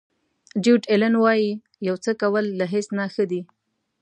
ډیویډ 0.63 0.83
الین 0.93 1.15
وایي 1.19 1.49
یو 1.87 1.95
څه 2.03 2.11
کول 2.21 2.45
له 2.59 2.65
هیڅ 2.73 2.87
نه 2.97 3.05
ښه 3.13 3.23
دي. 3.31 3.41